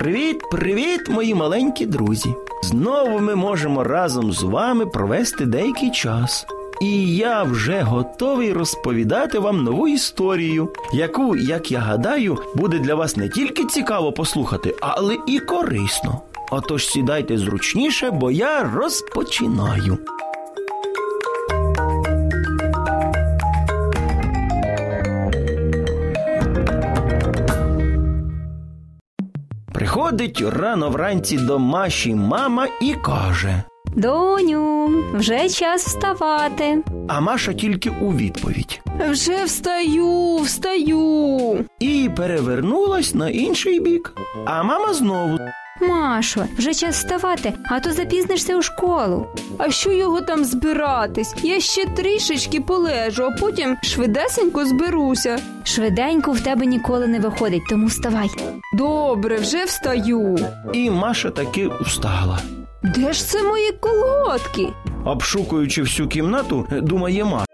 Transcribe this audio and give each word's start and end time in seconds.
Привіт, 0.00 0.42
привіт, 0.50 1.08
мої 1.08 1.34
маленькі 1.34 1.86
друзі! 1.86 2.34
Знову 2.62 3.18
ми 3.18 3.34
можемо 3.34 3.84
разом 3.84 4.32
з 4.32 4.42
вами 4.42 4.86
провести 4.86 5.46
деякий 5.46 5.90
час. 5.90 6.46
І 6.80 7.16
я 7.16 7.42
вже 7.42 7.80
готовий 7.80 8.52
розповідати 8.52 9.38
вам 9.38 9.64
нову 9.64 9.88
історію, 9.88 10.68
яку, 10.92 11.36
як 11.36 11.70
я 11.70 11.78
гадаю, 11.78 12.38
буде 12.54 12.78
для 12.78 12.94
вас 12.94 13.16
не 13.16 13.28
тільки 13.28 13.64
цікаво 13.64 14.12
послухати, 14.12 14.74
але 14.80 15.16
і 15.26 15.38
корисно. 15.38 16.20
Отож 16.50 16.86
сідайте 16.86 17.38
зручніше, 17.38 18.10
бо 18.10 18.30
я 18.30 18.70
розпочинаю. 18.74 19.98
Приходить 30.20 30.60
рано 30.60 30.90
вранці 30.90 31.36
до 31.36 31.58
Маші 31.58 32.14
мама 32.14 32.66
і 32.80 32.94
каже. 32.94 33.62
Доню, 33.96 34.88
вже 35.14 35.48
час 35.48 35.86
вставати. 35.86 36.78
А 37.08 37.20
Маша 37.20 37.52
тільки 37.52 37.90
у 37.90 38.12
відповідь. 38.12 38.80
Вже 39.08 39.44
встаю, 39.44 40.36
встаю. 40.36 41.64
І 41.78 42.10
перевернулась 42.16 43.14
на 43.14 43.28
інший 43.28 43.80
бік. 43.80 44.14
А 44.44 44.62
мама 44.62 44.94
знову. 44.94 45.38
Машо, 45.82 46.44
вже 46.58 46.74
час 46.74 46.96
вставати, 46.96 47.52
а 47.64 47.80
то 47.80 47.92
запізнишся 47.92 48.56
у 48.56 48.62
школу. 48.62 49.26
А 49.58 49.70
що 49.70 49.92
його 49.92 50.20
там 50.20 50.44
збиратись? 50.44 51.34
Я 51.42 51.60
ще 51.60 51.86
трішечки 51.86 52.60
полежу, 52.60 53.22
а 53.24 53.30
потім 53.40 53.76
швидесенько 53.82 54.64
зберуся. 54.64 55.38
Швиденько 55.64 56.32
в 56.32 56.40
тебе 56.40 56.66
ніколи 56.66 57.06
не 57.06 57.18
виходить, 57.20 57.62
тому 57.70 57.86
вставай. 57.86 58.28
Добре, 58.78 59.36
вже 59.36 59.64
встаю. 59.64 60.38
І 60.72 60.90
Маша 60.90 61.30
таки 61.30 61.70
встала. 61.80 62.38
Де 62.82 63.12
ж 63.12 63.26
це 63.26 63.42
мої 63.42 63.72
колготки? 63.80 64.68
Обшукуючи 65.04 65.82
всю 65.82 66.08
кімнату, 66.08 66.66
думає 66.70 67.24
Маша. 67.24 67.46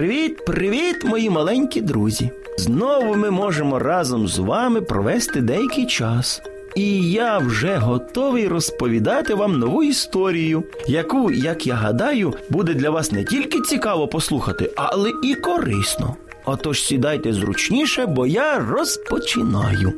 Привіт, 0.00 0.44
привіт, 0.44 1.04
мої 1.04 1.30
маленькі 1.30 1.80
друзі! 1.80 2.30
Знову 2.58 3.14
ми 3.14 3.30
можемо 3.30 3.78
разом 3.78 4.28
з 4.28 4.38
вами 4.38 4.80
провести 4.80 5.40
деякий 5.40 5.86
час. 5.86 6.42
І 6.76 7.10
я 7.10 7.38
вже 7.38 7.76
готовий 7.76 8.48
розповідати 8.48 9.34
вам 9.34 9.58
нову 9.58 9.82
історію, 9.82 10.64
яку, 10.88 11.30
як 11.30 11.66
я 11.66 11.74
гадаю, 11.74 12.34
буде 12.50 12.74
для 12.74 12.90
вас 12.90 13.12
не 13.12 13.24
тільки 13.24 13.60
цікаво 13.60 14.08
послухати, 14.08 14.72
але 14.76 15.10
і 15.24 15.34
корисно. 15.34 16.16
Отож 16.44 16.82
сідайте 16.82 17.32
зручніше, 17.32 18.06
бо 18.06 18.26
я 18.26 18.58
розпочинаю. 18.58 19.92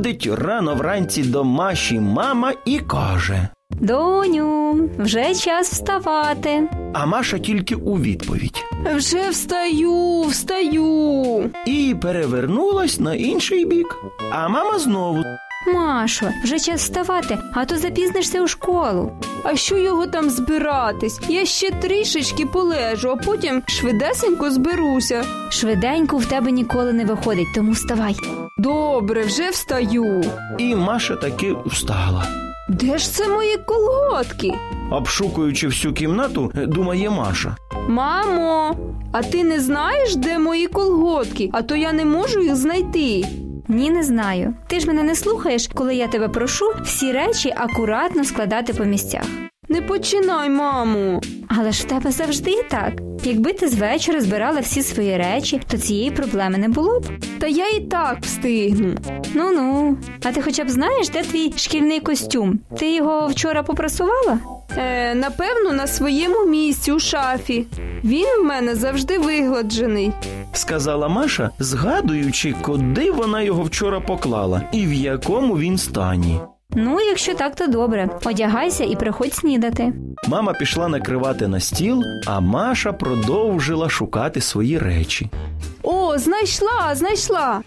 Приходить 0.00 0.26
рано 0.26 0.74
вранці 0.74 1.22
до 1.22 1.44
Маші 1.44 2.00
мама 2.00 2.52
і 2.64 2.78
каже. 2.78 3.48
Доню, 3.70 4.90
вже 4.98 5.34
час 5.34 5.72
вставати. 5.72 6.68
А 6.92 7.06
Маша 7.06 7.38
тільки 7.38 7.74
у 7.74 7.98
відповідь. 7.98 8.64
Вже 8.94 9.28
встаю, 9.30 10.22
встаю. 10.22 11.50
І 11.66 11.96
перевернулась 12.02 13.00
на 13.00 13.14
інший 13.14 13.64
бік. 13.64 13.96
А 14.32 14.48
мама 14.48 14.78
знову. 14.78 15.24
Машо, 15.66 16.30
вже 16.44 16.58
час 16.58 16.80
вставати, 16.82 17.38
а 17.54 17.64
то 17.64 17.78
запізнишся 17.78 18.42
у 18.42 18.46
школу. 18.48 19.12
А 19.44 19.56
що 19.56 19.76
його 19.78 20.06
там 20.06 20.30
збиратись? 20.30 21.20
Я 21.28 21.44
ще 21.44 21.70
трішечки 21.70 22.46
полежу, 22.46 23.08
а 23.10 23.16
потім 23.16 23.62
швидесенько 23.66 24.50
зберуся. 24.50 25.24
Швиденько 25.50 26.16
в 26.16 26.26
тебе 26.26 26.50
ніколи 26.50 26.92
не 26.92 27.04
виходить, 27.04 27.48
тому 27.54 27.72
вставай. 27.72 28.16
Добре, 28.58 29.22
вже 29.22 29.50
встаю. 29.50 30.24
І 30.58 30.74
Маша 30.74 31.16
таки 31.16 31.56
встала. 31.66 32.26
Де 32.68 32.98
ж 32.98 33.10
це 33.12 33.28
мої 33.28 33.56
колготки? 33.56 34.52
Обшукуючи 34.90 35.66
всю 35.68 35.94
кімнату, 35.94 36.52
думає 36.54 37.10
Маша. 37.10 37.56
Мамо, 37.88 38.76
а 39.12 39.22
ти 39.22 39.44
не 39.44 39.60
знаєш, 39.60 40.16
де 40.16 40.38
мої 40.38 40.66
колготки? 40.66 41.50
А 41.52 41.62
то 41.62 41.76
я 41.76 41.92
не 41.92 42.04
можу 42.04 42.40
їх 42.40 42.56
знайти. 42.56 43.24
Ні, 43.70 43.90
не 43.90 44.02
знаю. 44.02 44.54
Ти 44.66 44.80
ж 44.80 44.86
мене 44.86 45.02
не 45.02 45.14
слухаєш, 45.14 45.68
коли 45.74 45.94
я 45.94 46.08
тебе 46.08 46.28
прошу 46.28 46.72
всі 46.84 47.12
речі 47.12 47.54
акуратно 47.56 48.24
складати 48.24 48.74
по 48.74 48.84
місцях. 48.84 49.49
Не 49.70 49.82
починай, 49.82 50.50
мамо. 50.50 51.20
Але 51.48 51.72
ж 51.72 51.82
в 51.82 51.86
тебе 51.86 52.10
завжди 52.10 52.62
так. 52.70 52.92
Якби 53.24 53.52
ти 53.52 53.68
з 53.68 53.74
вечора 53.74 54.20
збирала 54.20 54.60
всі 54.60 54.82
свої 54.82 55.16
речі, 55.16 55.60
то 55.70 55.78
цієї 55.78 56.10
проблеми 56.10 56.58
не 56.58 56.68
було 56.68 57.00
б. 57.00 57.04
Та 57.38 57.46
я 57.46 57.68
і 57.68 57.80
так 57.80 58.18
встигну. 58.22 58.94
Ну 59.34 59.52
ну, 59.52 59.96
а 60.24 60.32
ти 60.32 60.42
хоча 60.42 60.64
б 60.64 60.70
знаєш, 60.70 61.08
де 61.08 61.22
твій 61.22 61.52
шкільний 61.56 62.00
костюм? 62.00 62.58
Ти 62.78 62.94
його 62.94 63.26
вчора 63.26 63.62
попрасувала? 63.62 64.38
Е, 64.76 65.14
напевно, 65.14 65.72
на 65.72 65.86
своєму 65.86 66.44
місці 66.46 66.92
у 66.92 66.98
шафі. 67.00 67.66
Він 68.04 68.26
в 68.40 68.44
мене 68.44 68.74
завжди 68.74 69.18
вигладжений. 69.18 70.12
Сказала 70.52 71.08
Маша, 71.08 71.50
згадуючи, 71.58 72.54
куди 72.62 73.10
вона 73.10 73.42
його 73.42 73.62
вчора 73.62 74.00
поклала 74.00 74.62
і 74.72 74.86
в 74.86 74.92
якому 74.92 75.58
він 75.58 75.78
стані. 75.78 76.40
Ну, 76.74 77.00
якщо 77.00 77.34
так, 77.34 77.54
то 77.54 77.66
добре. 77.66 78.08
Одягайся 78.24 78.84
і 78.84 78.96
приходь 78.96 79.34
снідати. 79.34 79.92
Мама 80.28 80.52
пішла 80.52 80.88
накривати 80.88 81.48
на 81.48 81.60
стіл, 81.60 82.02
а 82.26 82.40
Маша 82.40 82.92
продовжила 82.92 83.88
шукати 83.88 84.40
свої 84.40 84.78
речі. 84.78 85.30
О, 85.82 86.18
знайшла, 86.18 86.94
знайшла. 86.94 87.60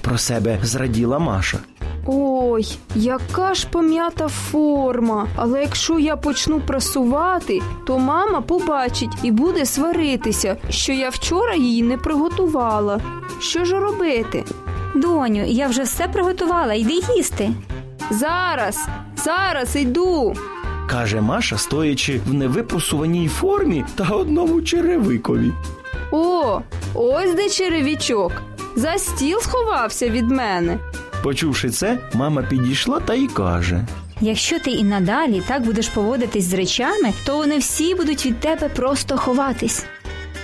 Про 0.00 0.18
себе 0.18 0.58
зраділа 0.62 1.18
Маша. 1.18 1.58
Ой, 2.06 2.78
яка 2.94 3.54
ж 3.54 3.66
пом'ята 3.70 4.28
форма. 4.28 5.26
Але 5.36 5.60
якщо 5.60 5.98
я 5.98 6.16
почну 6.16 6.60
прасувати, 6.60 7.60
то 7.86 7.98
мама 7.98 8.40
побачить 8.40 9.16
і 9.22 9.30
буде 9.30 9.66
сваритися, 9.66 10.56
що 10.68 10.92
я 10.92 11.08
вчора 11.08 11.54
її 11.54 11.82
не 11.82 11.96
приготувала. 11.96 13.00
Що 13.40 13.64
ж 13.64 13.80
робити? 13.80 14.44
Доню, 14.94 15.44
я 15.44 15.66
вже 15.66 15.82
все 15.82 16.08
приготувала, 16.08 16.74
йди 16.74 17.00
їсти. 17.16 17.50
Зараз, 18.10 18.88
зараз 19.16 19.76
йду. 19.76 20.34
каже 20.90 21.20
Маша, 21.20 21.58
стоячи 21.58 22.20
в 22.26 22.34
невипрусуваній 22.34 23.28
формі 23.28 23.84
та 23.94 24.04
одному 24.04 24.62
черевикові. 24.62 25.52
О, 26.12 26.60
ось 26.94 27.34
де 27.34 27.48
черевічок. 27.48 28.32
За 28.76 28.98
стіл 28.98 29.38
сховався 29.40 30.08
від 30.08 30.30
мене. 30.30 30.78
Почувши 31.22 31.70
це, 31.70 31.98
мама 32.14 32.42
підійшла 32.42 33.00
та 33.00 33.14
й 33.14 33.26
каже: 33.26 33.86
Якщо 34.20 34.58
ти 34.58 34.70
і 34.70 34.84
надалі 34.84 35.42
так 35.48 35.62
будеш 35.62 35.88
поводитись 35.88 36.44
з 36.44 36.54
речами, 36.54 37.12
то 37.24 37.36
вони 37.36 37.58
всі 37.58 37.94
будуть 37.94 38.26
від 38.26 38.40
тебе 38.40 38.68
просто 38.68 39.16
ховатись. 39.16 39.86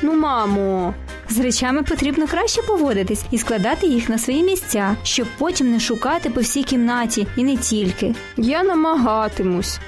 Ну, 0.02 0.12
мамо, 0.20 0.94
З 1.28 1.38
речами 1.38 1.82
потрібно 1.82 2.26
краще 2.26 2.62
поводитись 2.62 3.24
і 3.30 3.38
складати 3.38 3.86
їх 3.86 4.08
на 4.08 4.18
свої 4.18 4.42
місця, 4.42 4.96
щоб 5.02 5.26
потім 5.38 5.70
не 5.70 5.80
шукати 5.80 6.30
по 6.30 6.40
всій 6.40 6.62
кімнаті 6.62 7.26
і 7.36 7.44
не 7.44 7.56
тільки. 7.56 8.14
я 8.36 8.62
намагатимусь. 8.62 9.78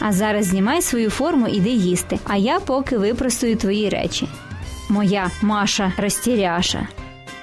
А 0.00 0.12
зараз 0.12 0.46
знімай 0.46 0.82
свою 0.82 1.10
форму, 1.10 1.48
іди 1.48 1.70
їсти, 1.70 2.18
а 2.24 2.36
я 2.36 2.60
поки 2.60 2.98
випростую 2.98 3.56
твої 3.56 3.88
речі. 3.88 4.28
Моя 4.88 5.30
Маша 5.42 5.92
розтіряша. 5.98 6.88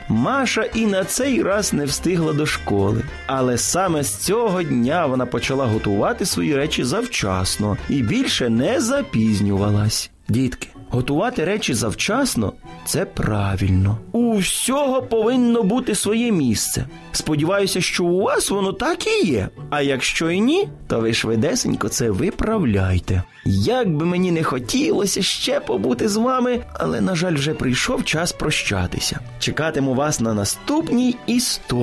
Маша 0.09 0.63
і 0.63 0.85
на 0.85 1.03
цей 1.03 1.43
раз 1.43 1.73
не 1.73 1.85
встигла 1.85 2.33
до 2.33 2.45
школи, 2.45 3.03
але 3.27 3.57
саме 3.57 4.03
з 4.03 4.15
цього 4.15 4.63
дня 4.63 5.05
вона 5.05 5.25
почала 5.25 5.65
готувати 5.65 6.25
свої 6.25 6.55
речі 6.55 6.83
завчасно 6.83 7.77
і 7.89 8.01
більше 8.01 8.49
не 8.49 8.81
запізнювалась. 8.81 10.09
Дітки, 10.29 10.67
готувати 10.93 11.45
речі 11.45 11.73
завчасно 11.73 12.53
це 12.85 13.05
правильно. 13.05 13.97
У 14.11 14.37
всього 14.37 15.01
повинно 15.01 15.63
бути 15.63 15.95
своє 15.95 16.31
місце. 16.31 16.85
Сподіваюся, 17.11 17.81
що 17.81 18.05
у 18.05 18.21
вас 18.21 18.49
воно 18.49 18.73
так 18.73 19.07
і 19.07 19.27
є. 19.27 19.49
А 19.69 19.81
якщо 19.81 20.31
і 20.31 20.41
ні, 20.41 20.67
то 20.87 20.99
ви 20.99 21.13
швидесенько 21.13 21.89
це 21.89 22.09
виправляйте. 22.09 23.23
Як 23.45 23.95
би 23.95 24.05
мені 24.05 24.31
не 24.31 24.43
хотілося 24.43 25.21
ще 25.21 25.59
побути 25.59 26.09
з 26.09 26.15
вами, 26.15 26.59
але, 26.73 27.01
на 27.01 27.15
жаль, 27.15 27.33
вже 27.33 27.53
прийшов 27.53 28.03
час 28.03 28.31
прощатися. 28.31 29.19
Чекатиму 29.39 29.93
вас 29.93 30.19
на 30.19 30.33
наступній 30.33 31.15
історії. 31.27 31.73